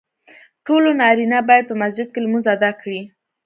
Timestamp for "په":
1.69-1.75